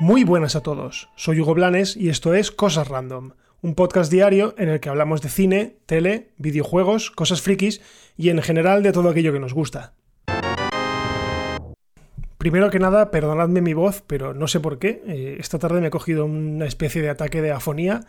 Muy 0.00 0.24
buenas 0.24 0.54
a 0.54 0.60
todos, 0.60 1.08
soy 1.16 1.40
Hugo 1.40 1.54
Blanes 1.54 1.96
y 1.96 2.08
esto 2.08 2.34
es 2.34 2.50
Cosas 2.50 2.88
Random, 2.88 3.30
un 3.62 3.74
podcast 3.74 4.10
diario 4.10 4.54
en 4.58 4.68
el 4.68 4.78
que 4.80 4.90
hablamos 4.90 5.22
de 5.22 5.30
cine, 5.30 5.76
tele, 5.86 6.28
videojuegos, 6.36 7.10
cosas 7.10 7.40
frikis 7.40 7.80
y 8.16 8.28
en 8.28 8.42
general 8.42 8.82
de 8.82 8.92
todo 8.92 9.08
aquello 9.08 9.32
que 9.32 9.40
nos 9.40 9.54
gusta. 9.54 9.94
Primero 12.36 12.70
que 12.70 12.80
nada, 12.80 13.10
perdonadme 13.10 13.62
mi 13.62 13.72
voz, 13.72 14.02
pero 14.06 14.34
no 14.34 14.48
sé 14.48 14.60
por 14.60 14.78
qué. 14.78 15.00
eh, 15.06 15.36
esta 15.38 15.58
tarde 15.58 15.80
me 15.80 15.86
he 15.86 15.90
cogido 15.90 16.26
una 16.26 16.66
especie 16.66 17.00
de 17.00 17.08
ataque 17.08 17.40
de 17.40 17.52
afonía 17.52 18.00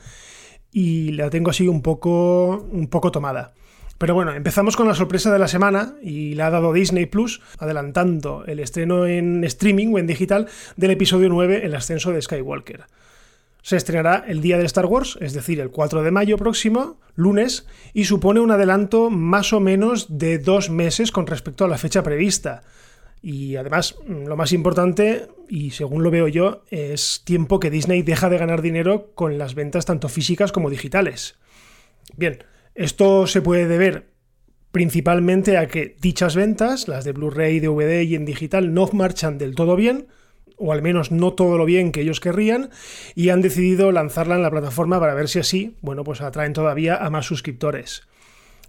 y 0.71 1.11
la 1.13 1.29
tengo 1.29 1.49
así 1.49 1.67
un 1.67 1.81
poco, 1.81 2.67
un 2.71 2.87
poco 2.87 3.11
tomada. 3.11 3.53
Pero 3.97 4.13
bueno, 4.13 4.33
empezamos 4.33 4.75
con 4.75 4.87
la 4.87 4.95
sorpresa 4.95 5.31
de 5.31 5.39
la 5.39 5.47
semana 5.47 5.95
y 6.01 6.35
la 6.35 6.47
ha 6.47 6.51
dado 6.51 6.73
Disney 6.73 7.05
Plus, 7.05 7.41
adelantando 7.59 8.43
el 8.45 8.59
estreno 8.59 9.05
en 9.07 9.43
streaming 9.45 9.93
o 9.93 9.99
en 9.99 10.07
digital 10.07 10.47
del 10.75 10.91
episodio 10.91 11.29
9, 11.29 11.65
El 11.65 11.75
ascenso 11.75 12.11
de 12.11 12.21
Skywalker. 12.21 12.85
Se 13.61 13.77
estrenará 13.77 14.23
el 14.27 14.41
día 14.41 14.57
de 14.57 14.65
Star 14.65 14.85
Wars, 14.85 15.17
es 15.21 15.33
decir, 15.33 15.59
el 15.59 15.71
4 15.71 16.03
de 16.03 16.11
mayo 16.11 16.37
próximo, 16.37 16.99
lunes, 17.15 17.65
y 17.93 18.03
supone 18.03 18.41
un 18.41 18.51
adelanto 18.51 19.09
más 19.09 19.53
o 19.53 19.59
menos 19.59 20.19
de 20.19 20.39
dos 20.39 20.69
meses 20.69 21.11
con 21.11 21.25
respecto 21.25 21.65
a 21.65 21.67
la 21.67 21.77
fecha 21.77 22.03
prevista. 22.03 22.63
Y 23.27 23.55
además, 23.55 23.95
lo 24.07 24.37
más 24.37 24.53
importante, 24.53 25.27
y 25.49 25.71
según 25.71 26.03
lo 26.03 26.11
veo 26.11 26.27
yo, 26.27 26.63
es 26.69 27.23
tiempo 27.25 27.59
que 27.59 27.71
Disney 27.71 28.03
deja 28.03 28.29
de 28.29 28.37
ganar 28.37 28.61
dinero 28.61 29.15
con 29.15 29.39
las 29.39 29.55
ventas 29.55 29.85
tanto 29.85 30.09
físicas 30.09 30.51
como 30.51 30.69
digitales. 30.69 31.39
Bien, 32.15 32.43
esto 32.75 33.25
se 33.25 33.41
puede 33.41 33.67
deber 33.67 34.11
principalmente 34.69 35.57
a 35.57 35.67
que 35.67 35.95
dichas 35.99 36.35
ventas, 36.35 36.87
las 36.87 37.03
de 37.03 37.13
Blu-ray, 37.13 37.59
DVD 37.59 38.03
y 38.03 38.13
en 38.13 38.25
digital, 38.25 38.75
no 38.75 38.87
marchan 38.93 39.39
del 39.39 39.55
todo 39.55 39.75
bien, 39.75 40.05
o 40.57 40.71
al 40.71 40.83
menos 40.83 41.11
no 41.11 41.33
todo 41.33 41.57
lo 41.57 41.65
bien 41.65 41.91
que 41.91 42.01
ellos 42.01 42.19
querrían, 42.19 42.69
y 43.15 43.29
han 43.29 43.41
decidido 43.41 43.91
lanzarla 43.91 44.35
en 44.35 44.43
la 44.43 44.51
plataforma 44.51 44.99
para 44.99 45.15
ver 45.15 45.29
si 45.29 45.39
así, 45.39 45.77
bueno, 45.81 46.03
pues 46.03 46.21
atraen 46.21 46.53
todavía 46.53 46.95
a 46.95 47.09
más 47.09 47.25
suscriptores. 47.25 48.03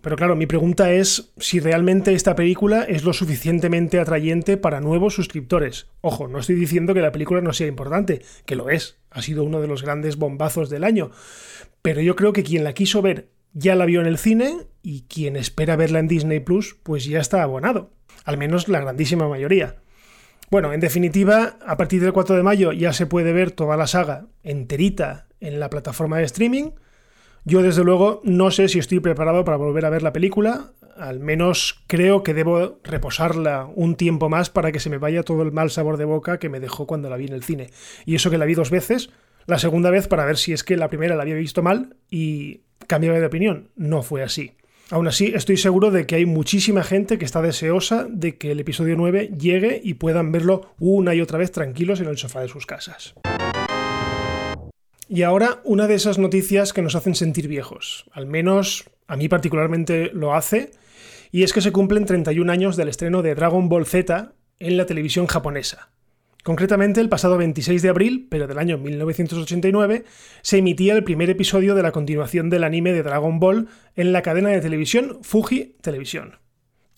Pero 0.02 0.16
claro, 0.16 0.36
mi 0.36 0.46
pregunta 0.46 0.92
es 0.92 1.32
si 1.38 1.60
realmente 1.60 2.12
esta 2.12 2.36
película 2.36 2.82
es 2.82 3.04
lo 3.04 3.12
suficientemente 3.12 3.98
atrayente 3.98 4.56
para 4.56 4.80
nuevos 4.80 5.14
suscriptores. 5.14 5.88
Ojo, 6.00 6.28
no 6.28 6.38
estoy 6.38 6.56
diciendo 6.56 6.94
que 6.94 7.00
la 7.00 7.12
película 7.12 7.40
no 7.40 7.52
sea 7.52 7.66
importante, 7.66 8.22
que 8.44 8.56
lo 8.56 8.70
es, 8.70 8.98
ha 9.10 9.22
sido 9.22 9.44
uno 9.44 9.60
de 9.60 9.68
los 9.68 9.82
grandes 9.82 10.16
bombazos 10.16 10.70
del 10.70 10.84
año, 10.84 11.10
pero 11.82 12.00
yo 12.00 12.16
creo 12.16 12.32
que 12.32 12.44
quien 12.44 12.64
la 12.64 12.72
quiso 12.72 13.02
ver 13.02 13.30
ya 13.52 13.74
la 13.74 13.86
vio 13.86 14.02
en 14.02 14.06
el 14.06 14.18
cine 14.18 14.66
y 14.82 15.02
quien 15.02 15.34
espera 15.34 15.76
verla 15.76 15.98
en 15.98 16.08
Disney 16.08 16.40
Plus, 16.40 16.76
pues 16.82 17.06
ya 17.06 17.20
está 17.20 17.42
abonado, 17.42 17.90
al 18.24 18.36
menos 18.36 18.68
la 18.68 18.80
grandísima 18.80 19.28
mayoría. 19.28 19.76
Bueno, 20.50 20.72
en 20.72 20.80
definitiva, 20.80 21.56
a 21.66 21.76
partir 21.76 22.02
del 22.02 22.12
4 22.12 22.36
de 22.36 22.42
mayo 22.42 22.72
ya 22.72 22.92
se 22.92 23.06
puede 23.06 23.32
ver 23.32 23.50
toda 23.50 23.76
la 23.76 23.86
saga 23.86 24.26
enterita 24.44 25.26
en 25.40 25.58
la 25.58 25.70
plataforma 25.70 26.18
de 26.18 26.24
streaming. 26.24 26.70
Yo 27.48 27.62
desde 27.62 27.84
luego 27.84 28.20
no 28.24 28.50
sé 28.50 28.66
si 28.66 28.80
estoy 28.80 28.98
preparado 28.98 29.44
para 29.44 29.56
volver 29.56 29.84
a 29.86 29.90
ver 29.90 30.02
la 30.02 30.12
película, 30.12 30.72
al 30.96 31.20
menos 31.20 31.80
creo 31.86 32.24
que 32.24 32.34
debo 32.34 32.80
reposarla 32.82 33.68
un 33.72 33.94
tiempo 33.94 34.28
más 34.28 34.50
para 34.50 34.72
que 34.72 34.80
se 34.80 34.90
me 34.90 34.98
vaya 34.98 35.22
todo 35.22 35.42
el 35.42 35.52
mal 35.52 35.70
sabor 35.70 35.96
de 35.96 36.06
boca 36.06 36.40
que 36.40 36.48
me 36.48 36.58
dejó 36.58 36.88
cuando 36.88 37.08
la 37.08 37.16
vi 37.16 37.26
en 37.26 37.34
el 37.34 37.44
cine. 37.44 37.70
Y 38.04 38.16
eso 38.16 38.32
que 38.32 38.38
la 38.38 38.46
vi 38.46 38.54
dos 38.54 38.72
veces, 38.72 39.10
la 39.46 39.60
segunda 39.60 39.90
vez 39.90 40.08
para 40.08 40.24
ver 40.24 40.38
si 40.38 40.52
es 40.52 40.64
que 40.64 40.76
la 40.76 40.88
primera 40.88 41.14
la 41.14 41.22
había 41.22 41.36
visto 41.36 41.62
mal 41.62 41.94
y 42.10 42.62
cambiaba 42.88 43.20
de 43.20 43.26
opinión. 43.26 43.68
No 43.76 44.02
fue 44.02 44.24
así. 44.24 44.54
Aún 44.90 45.06
así, 45.06 45.32
estoy 45.32 45.56
seguro 45.56 45.92
de 45.92 46.04
que 46.04 46.16
hay 46.16 46.26
muchísima 46.26 46.82
gente 46.82 47.16
que 47.16 47.24
está 47.24 47.42
deseosa 47.42 48.08
de 48.10 48.38
que 48.38 48.50
el 48.50 48.58
episodio 48.58 48.96
9 48.96 49.30
llegue 49.38 49.80
y 49.84 49.94
puedan 49.94 50.32
verlo 50.32 50.74
una 50.80 51.14
y 51.14 51.20
otra 51.20 51.38
vez 51.38 51.52
tranquilos 51.52 52.00
en 52.00 52.08
el 52.08 52.18
sofá 52.18 52.40
de 52.40 52.48
sus 52.48 52.66
casas. 52.66 53.14
Y 55.08 55.22
ahora 55.22 55.60
una 55.64 55.86
de 55.86 55.94
esas 55.94 56.18
noticias 56.18 56.72
que 56.72 56.82
nos 56.82 56.96
hacen 56.96 57.14
sentir 57.14 57.46
viejos, 57.46 58.06
al 58.12 58.26
menos 58.26 58.90
a 59.06 59.16
mí 59.16 59.28
particularmente 59.28 60.10
lo 60.12 60.34
hace, 60.34 60.72
y 61.30 61.44
es 61.44 61.52
que 61.52 61.60
se 61.60 61.72
cumplen 61.72 62.06
31 62.06 62.50
años 62.50 62.76
del 62.76 62.88
estreno 62.88 63.22
de 63.22 63.34
Dragon 63.34 63.68
Ball 63.68 63.86
Z 63.86 64.32
en 64.58 64.76
la 64.76 64.86
televisión 64.86 65.26
japonesa. 65.26 65.90
Concretamente, 66.42 67.00
el 67.00 67.08
pasado 67.08 67.36
26 67.38 67.82
de 67.82 67.88
abril, 67.88 68.28
pero 68.30 68.46
del 68.46 68.58
año 68.58 68.78
1989, 68.78 70.04
se 70.42 70.58
emitía 70.58 70.94
el 70.94 71.02
primer 71.02 71.28
episodio 71.28 71.74
de 71.74 71.82
la 71.82 71.90
continuación 71.90 72.50
del 72.50 72.64
anime 72.64 72.92
de 72.92 73.02
Dragon 73.02 73.40
Ball 73.40 73.68
en 73.96 74.12
la 74.12 74.22
cadena 74.22 74.50
de 74.50 74.60
televisión 74.60 75.18
Fuji 75.22 75.76
Televisión. 75.80 76.38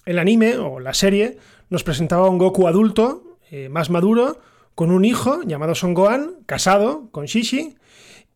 El 0.05 0.19
anime, 0.19 0.57
o 0.59 0.81
la 0.81 0.93
serie, 0.93 1.39
nos 1.71 1.83
presentaba 1.83 2.27
a 2.27 2.31
un 2.31 2.39
Goku 2.39 2.69
adulto, 2.69 3.39
eh, 3.51 3.69
más 3.71 3.89
maduro, 3.89 4.41
con 4.75 4.91
un 4.91 5.05
hijo 5.05 5.43
llamado 5.43 5.75
Son 5.75 5.95
Gohan, 5.95 6.37
casado 6.47 7.09
con 7.11 7.25
Shishi, 7.25 7.77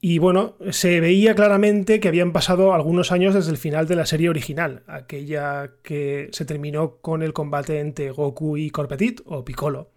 y 0.05 0.19
bueno, 0.19 0.57
se 0.71 1.01
veía 1.01 1.37
claramente 1.37 2.01
que 2.01 2.09
habían 2.09 2.33
pasado 2.33 2.75
algunos 2.75 3.13
años 3.13 3.35
desde 3.35 3.53
el 3.53 3.57
final 3.57 3.87
de 3.87 3.95
la 3.95 4.05
serie 4.05 4.29
original, 4.29 4.83
aquella 4.89 5.75
que 5.85 6.29
se 6.33 6.45
terminó 6.45 6.97
con 6.97 7.23
el 7.23 7.33
combate 7.33 7.79
entre 7.79 8.11
Goku 8.11 8.57
y 8.57 8.71
Corpetit, 8.71 9.21
o 9.27 9.45
Piccolo. 9.45 9.91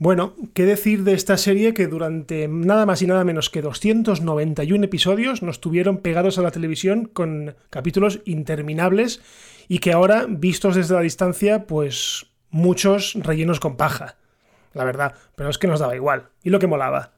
Bueno, 0.00 0.34
¿qué 0.54 0.64
decir 0.64 1.04
de 1.04 1.12
esta 1.12 1.36
serie 1.36 1.72
que 1.72 1.86
durante 1.86 2.48
nada 2.48 2.84
más 2.84 3.00
y 3.00 3.06
nada 3.06 3.22
menos 3.22 3.48
que 3.48 3.62
291 3.62 4.84
episodios 4.84 5.40
nos 5.40 5.60
tuvieron 5.60 5.98
pegados 5.98 6.36
a 6.38 6.42
la 6.42 6.50
televisión 6.50 7.04
con 7.04 7.54
capítulos 7.70 8.22
interminables 8.24 9.22
y 9.68 9.78
que 9.78 9.92
ahora, 9.92 10.26
vistos 10.28 10.74
desde 10.74 10.96
la 10.96 11.02
distancia, 11.02 11.64
pues 11.68 12.26
muchos 12.50 13.14
rellenos 13.14 13.60
con 13.60 13.76
paja? 13.76 14.16
La 14.74 14.82
verdad, 14.82 15.14
pero 15.36 15.48
es 15.48 15.58
que 15.58 15.68
nos 15.68 15.78
daba 15.78 15.94
igual. 15.94 16.30
Y 16.42 16.50
lo 16.50 16.58
que 16.58 16.66
molaba. 16.66 17.12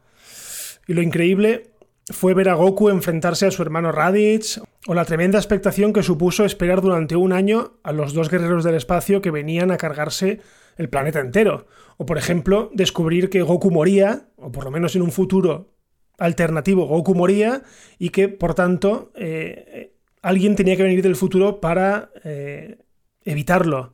Y 0.86 0.92
lo 0.92 1.00
increíble 1.00 1.70
fue 2.08 2.34
ver 2.34 2.48
a 2.48 2.54
Goku 2.54 2.88
enfrentarse 2.88 3.46
a 3.46 3.50
su 3.50 3.62
hermano 3.62 3.92
Raditz, 3.92 4.60
o 4.86 4.94
la 4.94 5.04
tremenda 5.04 5.38
expectación 5.38 5.92
que 5.92 6.02
supuso 6.02 6.44
esperar 6.44 6.80
durante 6.80 7.16
un 7.16 7.32
año 7.32 7.78
a 7.82 7.92
los 7.92 8.14
dos 8.14 8.30
guerreros 8.30 8.64
del 8.64 8.74
espacio 8.74 9.20
que 9.20 9.30
venían 9.30 9.70
a 9.70 9.76
cargarse 9.76 10.40
el 10.76 10.88
planeta 10.88 11.20
entero. 11.20 11.66
O 11.98 12.06
por 12.06 12.18
ejemplo, 12.18 12.70
descubrir 12.72 13.28
que 13.28 13.42
Goku 13.42 13.70
moría, 13.70 14.28
o 14.36 14.50
por 14.50 14.64
lo 14.64 14.70
menos 14.70 14.96
en 14.96 15.02
un 15.02 15.12
futuro 15.12 15.74
alternativo 16.18 16.86
Goku 16.86 17.14
moría, 17.14 17.62
y 17.98 18.10
que 18.10 18.28
por 18.28 18.54
tanto 18.54 19.12
eh, 19.14 19.94
alguien 20.22 20.56
tenía 20.56 20.76
que 20.76 20.82
venir 20.82 21.02
del 21.02 21.16
futuro 21.16 21.60
para 21.60 22.10
eh, 22.24 22.78
evitarlo. 23.24 23.92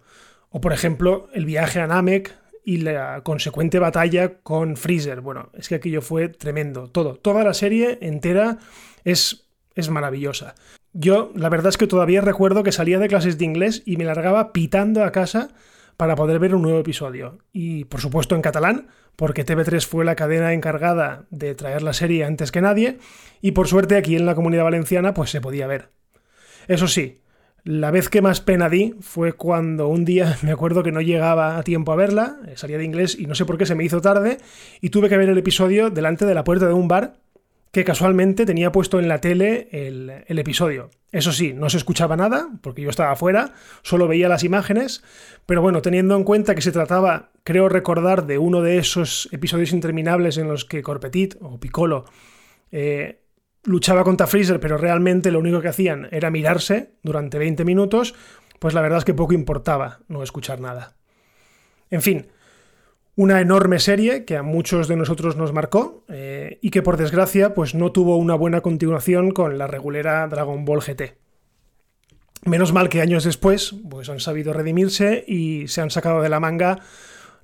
O 0.50 0.60
por 0.60 0.72
ejemplo, 0.72 1.28
el 1.34 1.44
viaje 1.44 1.80
a 1.80 1.86
Namek 1.86 2.34
y 2.66 2.78
la 2.78 3.22
consecuente 3.22 3.78
batalla 3.78 4.40
con 4.42 4.76
Freezer. 4.76 5.20
Bueno, 5.20 5.50
es 5.54 5.68
que 5.68 5.76
aquello 5.76 6.02
fue 6.02 6.28
tremendo. 6.28 6.88
Todo, 6.88 7.14
toda 7.14 7.44
la 7.44 7.54
serie 7.54 7.96
entera 8.02 8.58
es, 9.04 9.46
es 9.76 9.88
maravillosa. 9.88 10.56
Yo, 10.92 11.30
la 11.36 11.48
verdad 11.48 11.68
es 11.68 11.78
que 11.78 11.86
todavía 11.86 12.22
recuerdo 12.22 12.64
que 12.64 12.72
salía 12.72 12.98
de 12.98 13.06
clases 13.06 13.38
de 13.38 13.44
inglés 13.44 13.84
y 13.86 13.96
me 13.96 14.04
largaba 14.04 14.52
pitando 14.52 15.04
a 15.04 15.12
casa 15.12 15.50
para 15.96 16.16
poder 16.16 16.40
ver 16.40 16.56
un 16.56 16.62
nuevo 16.62 16.80
episodio. 16.80 17.38
Y 17.52 17.84
por 17.84 18.00
supuesto 18.00 18.34
en 18.34 18.42
catalán, 18.42 18.88
porque 19.14 19.46
TV3 19.46 19.86
fue 19.86 20.04
la 20.04 20.16
cadena 20.16 20.52
encargada 20.52 21.26
de 21.30 21.54
traer 21.54 21.82
la 21.82 21.92
serie 21.92 22.24
antes 22.24 22.50
que 22.50 22.62
nadie, 22.62 22.98
y 23.40 23.52
por 23.52 23.68
suerte 23.68 23.96
aquí 23.96 24.16
en 24.16 24.26
la 24.26 24.34
comunidad 24.34 24.64
valenciana 24.64 25.14
pues 25.14 25.30
se 25.30 25.40
podía 25.40 25.68
ver. 25.68 25.90
Eso 26.66 26.88
sí, 26.88 27.20
la 27.66 27.90
vez 27.90 28.08
que 28.08 28.22
más 28.22 28.40
pena 28.40 28.68
di 28.68 28.94
fue 29.00 29.32
cuando 29.32 29.88
un 29.88 30.04
día 30.04 30.38
me 30.42 30.52
acuerdo 30.52 30.84
que 30.84 30.92
no 30.92 31.00
llegaba 31.00 31.58
a 31.58 31.62
tiempo 31.64 31.92
a 31.92 31.96
verla, 31.96 32.38
salía 32.54 32.78
de 32.78 32.84
inglés 32.84 33.16
y 33.18 33.26
no 33.26 33.34
sé 33.34 33.44
por 33.44 33.58
qué 33.58 33.66
se 33.66 33.74
me 33.74 33.84
hizo 33.84 34.00
tarde, 34.00 34.38
y 34.80 34.90
tuve 34.90 35.08
que 35.08 35.16
ver 35.16 35.28
el 35.28 35.36
episodio 35.36 35.90
delante 35.90 36.24
de 36.24 36.34
la 36.34 36.44
puerta 36.44 36.68
de 36.68 36.72
un 36.72 36.86
bar 36.86 37.16
que 37.72 37.84
casualmente 37.84 38.46
tenía 38.46 38.70
puesto 38.72 39.00
en 39.00 39.08
la 39.08 39.20
tele 39.20 39.68
el, 39.72 40.24
el, 40.26 40.38
episodio. 40.38 40.90
Eso 41.12 41.32
sí, 41.32 41.52
no 41.52 41.68
se 41.68 41.76
escuchaba 41.76 42.16
nada, 42.16 42.48
porque 42.62 42.80
yo 42.80 42.88
estaba 42.88 43.10
afuera, 43.10 43.52
solo 43.82 44.08
veía 44.08 44.28
las 44.28 44.44
imágenes, 44.44 45.02
pero 45.44 45.60
bueno, 45.60 45.82
teniendo 45.82 46.16
en 46.16 46.24
cuenta 46.24 46.54
que 46.54 46.62
se 46.62 46.72
trataba, 46.72 47.32
creo 47.42 47.68
recordar, 47.68 48.26
de 48.26 48.38
uno 48.38 48.62
de 48.62 48.78
esos 48.78 49.28
episodios 49.32 49.72
interminables 49.72 50.38
en 50.38 50.48
los 50.48 50.64
que 50.64 50.82
Corpetit 50.82 51.34
o 51.40 51.58
Piccolo 51.58 52.06
eh, 52.72 53.20
luchaba 53.66 54.04
contra 54.04 54.26
Freezer, 54.26 54.60
pero 54.60 54.78
realmente 54.78 55.30
lo 55.30 55.40
único 55.40 55.60
que 55.60 55.68
hacían 55.68 56.08
era 56.10 56.30
mirarse 56.30 56.92
durante 57.02 57.38
20 57.38 57.64
minutos, 57.64 58.14
pues 58.58 58.72
la 58.74 58.80
verdad 58.80 58.98
es 58.98 59.04
que 59.04 59.14
poco 59.14 59.34
importaba 59.34 60.00
no 60.08 60.22
escuchar 60.22 60.60
nada. 60.60 60.94
En 61.90 62.02
fin, 62.02 62.28
una 63.16 63.40
enorme 63.40 63.78
serie 63.78 64.24
que 64.24 64.36
a 64.36 64.42
muchos 64.42 64.88
de 64.88 64.96
nosotros 64.96 65.36
nos 65.36 65.52
marcó 65.52 66.04
eh, 66.08 66.58
y 66.62 66.70
que 66.70 66.82
por 66.82 66.96
desgracia 66.96 67.54
pues 67.54 67.74
no 67.74 67.92
tuvo 67.92 68.16
una 68.16 68.34
buena 68.34 68.60
continuación 68.60 69.30
con 69.30 69.58
la 69.58 69.66
regulera 69.66 70.26
Dragon 70.28 70.64
Ball 70.64 70.80
GT. 70.80 71.16
Menos 72.44 72.72
mal 72.72 72.88
que 72.88 73.00
años 73.00 73.24
después 73.24 73.74
pues 73.88 74.08
han 74.08 74.20
sabido 74.20 74.52
redimirse 74.52 75.24
y 75.26 75.66
se 75.68 75.80
han 75.80 75.90
sacado 75.90 76.22
de 76.22 76.28
la 76.28 76.40
manga 76.40 76.80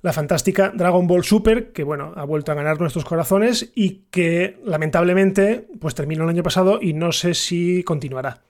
la 0.03 0.11
fantástica 0.11 0.71
Dragon 0.75 1.07
Ball 1.07 1.23
Super, 1.23 1.71
que 1.71 1.83
bueno, 1.83 2.11
ha 2.17 2.25
vuelto 2.25 2.51
a 2.51 2.55
ganar 2.55 2.79
nuestros 2.79 3.05
corazones 3.05 3.71
y 3.73 4.03
que 4.11 4.59
lamentablemente 4.65 5.65
pues 5.79 5.95
terminó 5.95 6.25
el 6.25 6.29
año 6.29 6.43
pasado 6.43 6.79
y 6.81 6.93
no 6.93 7.13
sé 7.13 7.33
si 7.33 7.83
continuará. 7.83 8.41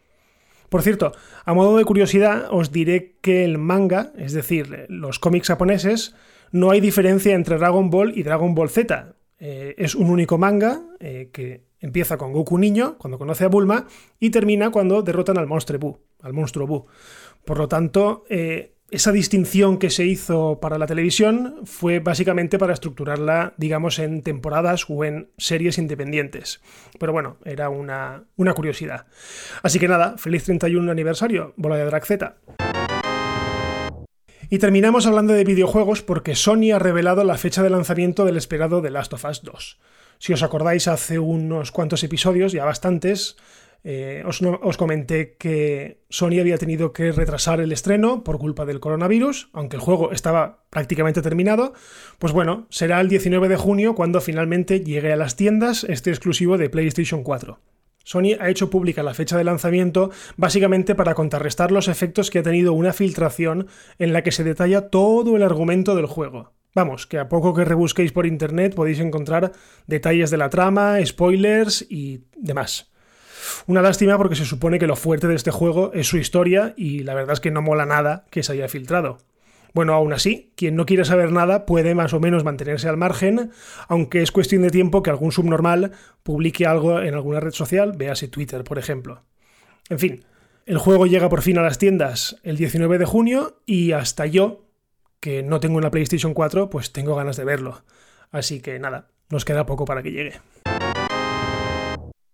Por 0.69 0.81
cierto, 0.81 1.13
a 1.45 1.53
modo 1.53 1.77
de 1.77 1.85
curiosidad, 1.85 2.47
os 2.49 2.71
diré 2.71 3.17
que 3.21 3.45
el 3.45 3.59
manga, 3.59 4.11
es 4.17 4.33
decir, 4.33 4.87
los 4.89 5.19
cómics 5.19 5.47
japoneses, 5.47 6.15
no 6.51 6.71
hay 6.71 6.81
diferencia 6.81 7.35
entre 7.35 7.59
Dragon 7.59 7.91
Ball 7.91 8.17
y 8.17 8.23
Dragon 8.23 8.55
Ball 8.55 8.69
Z. 8.69 9.13
Eh, 9.37 9.75
es 9.77 9.93
un 9.93 10.09
único 10.09 10.39
manga 10.39 10.81
eh, 10.99 11.29
que 11.31 11.65
empieza 11.79 12.17
con 12.17 12.33
Goku 12.33 12.57
niño, 12.57 12.97
cuando 12.97 13.19
conoce 13.19 13.43
a 13.43 13.49
Bulma, 13.49 13.85
y 14.19 14.31
termina 14.31 14.71
cuando 14.71 15.03
derrotan 15.03 15.37
al 15.37 15.45
monstruo 15.45 15.77
Buu, 15.77 15.99
al 16.23 16.33
monstruo 16.33 16.65
Buu. 16.65 16.87
Por 17.45 17.59
lo 17.59 17.67
tanto, 17.67 18.23
eh, 18.29 18.72
esa 18.93 19.11
distinción 19.11 19.79
que 19.79 19.89
se 19.89 20.05
hizo 20.05 20.59
para 20.59 20.77
la 20.77 20.85
televisión 20.85 21.61
fue 21.65 21.97
básicamente 21.99 22.59
para 22.59 22.73
estructurarla, 22.73 23.55
digamos, 23.57 23.97
en 23.97 24.21
temporadas 24.21 24.85
o 24.87 25.03
en 25.03 25.31
series 25.39 25.79
independientes. 25.79 26.61
Pero 26.99 27.11
bueno, 27.11 27.37
era 27.43 27.69
una, 27.69 28.25
curiosidad. 28.55 29.07
Así 29.63 29.79
que 29.79 29.87
nada, 29.87 30.15
feliz 30.19 30.43
31 30.43 30.91
aniversario, 30.91 31.53
bola 31.57 31.77
de 31.77 31.85
Drag 31.85 32.05
Z. 32.05 32.35
Y 34.51 34.59
terminamos 34.59 35.07
hablando 35.07 35.33
de 35.33 35.43
videojuegos 35.43 36.03
porque 36.03 36.35
Sony 36.35 36.71
ha 36.71 36.77
revelado 36.77 37.23
la 37.23 37.39
fecha 37.39 37.63
de 37.63 37.71
lanzamiento 37.71 38.25
del 38.25 38.37
esperado 38.37 38.79
The 38.83 38.91
Last 38.91 39.13
of 39.13 39.25
Us 39.25 39.41
2. 39.41 39.79
Si 40.19 40.33
os 40.33 40.43
acordáis, 40.43 40.87
hace 40.87 41.17
unos 41.17 41.71
cuantos 41.71 42.03
episodios, 42.03 42.51
ya 42.51 42.63
bastantes, 42.63 43.37
eh, 43.85 44.23
os, 44.25 44.77
comenté 44.77 45.35
que 45.35 46.03
Sony 46.09 46.39
había 46.39 46.57
tenido 46.57 46.93
que 46.93 47.11
retrasar 47.11 47.59
el 47.59 47.73
estreno 47.73 48.23
por 48.23 48.37
culpa 48.37 48.65
del 48.65 48.79
coronavirus, 48.79 49.49
aunque 49.51 49.75
el 49.75 49.81
juego 49.81 50.11
estaba 50.13 50.63
prácticamente 50.69 51.21
terminado. 51.21 51.73
Pues 52.17 52.31
bueno, 52.31 52.65
será 52.69 53.01
el 53.01 53.09
19 53.09 53.49
de 53.49 53.57
junio 53.57 53.93
cuando 53.93 54.21
finalmente 54.21 54.81
llegue 54.81 55.11
a 55.11 55.17
las 55.17 55.35
tiendas 55.35 55.83
este 55.83 56.11
exclusivo 56.11 56.57
de 56.57 56.69
PlayStation 56.69 57.23
4. 57.23 57.59
Sony 58.05 58.35
ha 58.39 58.49
hecho 58.49 58.69
pública 58.69 59.03
la 59.03 59.13
fecha 59.13 59.37
de 59.37 59.43
lanzamiento 59.43 60.11
básicamente 60.35 60.95
para 60.95 61.13
contrarrestar 61.13 61.71
los 61.71 61.87
efectos 61.87 62.29
que 62.29 62.39
ha 62.39 62.43
tenido 62.43 62.73
una 62.73 62.93
filtración 62.93 63.67
en 63.99 64.13
la 64.13 64.23
que 64.23 64.31
se 64.31 64.43
detalla 64.43 64.89
todo 64.89 65.35
el 65.35 65.43
argumento 65.43 65.95
del 65.95 66.05
juego. 66.05 66.53
Vamos, 66.75 67.05
que 67.05 67.19
a 67.19 67.29
poco 67.29 67.53
que 67.53 67.65
rebusquéis 67.65 68.11
por 68.11 68.25
internet 68.25 68.75
podéis 68.75 68.99
encontrar 68.99 69.51
detalles 69.87 70.31
de 70.31 70.37
la 70.37 70.49
trama, 70.49 70.97
spoilers 71.05 71.85
y 71.89 72.25
demás. 72.35 72.92
Una 73.67 73.81
lástima 73.81 74.17
porque 74.17 74.35
se 74.35 74.45
supone 74.45 74.79
que 74.79 74.87
lo 74.87 74.95
fuerte 74.95 75.27
de 75.27 75.35
este 75.35 75.51
juego 75.51 75.91
es 75.93 76.07
su 76.07 76.17
historia 76.17 76.73
y 76.77 76.99
la 76.99 77.13
verdad 77.13 77.33
es 77.33 77.39
que 77.39 77.51
no 77.51 77.61
mola 77.61 77.85
nada 77.85 78.25
que 78.29 78.43
se 78.43 78.53
haya 78.53 78.67
filtrado. 78.67 79.17
Bueno, 79.73 79.93
aún 79.93 80.13
así, 80.13 80.53
quien 80.55 80.75
no 80.75 80.85
quiere 80.85 81.03
saber 81.03 81.31
nada 81.31 81.65
puede 81.65 81.95
más 81.95 82.13
o 82.13 82.19
menos 82.19 82.43
mantenerse 82.43 82.87
al 82.87 82.97
margen, 82.97 83.51
aunque 83.87 84.21
es 84.21 84.31
cuestión 84.31 84.61
de 84.61 84.69
tiempo 84.69 85.01
que 85.01 85.09
algún 85.09 85.31
subnormal 85.31 85.91
publique 86.21 86.67
algo 86.67 87.01
en 87.01 87.15
alguna 87.15 87.39
red 87.39 87.53
social, 87.53 87.93
véase 87.93 88.27
Twitter, 88.27 88.63
por 88.63 88.77
ejemplo. 88.77 89.23
En 89.89 89.97
fin, 89.97 90.25
el 90.65 90.77
juego 90.77 91.07
llega 91.07 91.27
por 91.27 91.41
fin 91.41 91.57
a 91.57 91.63
las 91.63 91.79
tiendas 91.79 92.37
el 92.43 92.55
19 92.55 92.99
de 92.99 93.05
junio 93.05 93.61
y 93.65 93.93
hasta 93.93 94.27
yo, 94.27 94.65
que 95.19 95.41
no 95.41 95.59
tengo 95.59 95.77
una 95.77 95.89
PlayStation 95.89 96.35
4, 96.35 96.69
pues 96.69 96.93
tengo 96.93 97.15
ganas 97.15 97.35
de 97.35 97.43
verlo. 97.43 97.83
Así 98.31 98.61
que 98.61 98.77
nada, 98.77 99.07
nos 99.29 99.43
queda 99.43 99.65
poco 99.65 99.85
para 99.85 100.03
que 100.03 100.11
llegue. 100.11 100.33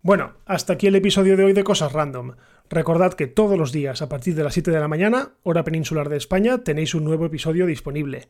Bueno, 0.01 0.35
hasta 0.45 0.73
aquí 0.73 0.87
el 0.87 0.95
episodio 0.95 1.35
de 1.35 1.43
hoy 1.43 1.51
de 1.51 1.65
Cosas 1.65 1.91
Random. 1.91 2.35
Recordad 2.69 3.15
que 3.15 3.27
todos 3.27 3.57
los 3.57 3.73
días 3.73 4.01
a 4.01 4.07
partir 4.07 4.33
de 4.33 4.43
las 4.43 4.53
7 4.53 4.71
de 4.71 4.79
la 4.79 4.87
mañana, 4.87 5.33
hora 5.43 5.65
peninsular 5.65 6.07
de 6.07 6.15
España, 6.15 6.59
tenéis 6.59 6.95
un 6.95 7.03
nuevo 7.03 7.25
episodio 7.25 7.65
disponible. 7.65 8.29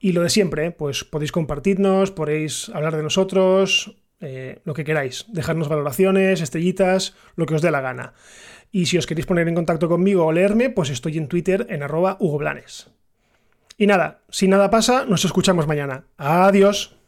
Y 0.00 0.12
lo 0.12 0.22
de 0.22 0.28
siempre, 0.28 0.70
pues 0.70 1.04
podéis 1.04 1.32
compartirnos, 1.32 2.10
podéis 2.10 2.68
hablar 2.74 2.94
de 2.94 3.02
nosotros, 3.02 3.96
eh, 4.20 4.60
lo 4.64 4.74
que 4.74 4.84
queráis, 4.84 5.24
dejarnos 5.28 5.70
valoraciones, 5.70 6.42
estrellitas, 6.42 7.16
lo 7.36 7.46
que 7.46 7.54
os 7.54 7.62
dé 7.62 7.70
la 7.70 7.80
gana. 7.80 8.12
Y 8.70 8.86
si 8.86 8.98
os 8.98 9.06
queréis 9.06 9.24
poner 9.24 9.48
en 9.48 9.54
contacto 9.54 9.88
conmigo 9.88 10.26
o 10.26 10.32
leerme, 10.32 10.68
pues 10.68 10.90
estoy 10.90 11.16
en 11.16 11.28
Twitter 11.28 11.66
en 11.70 11.82
arroba 11.82 12.18
Hugo 12.20 12.36
Blanes. 12.36 12.90
Y 13.78 13.86
nada, 13.86 14.20
si 14.28 14.46
nada 14.46 14.68
pasa, 14.68 15.06
nos 15.06 15.24
escuchamos 15.24 15.66
mañana. 15.66 16.04
Adiós. 16.18 16.98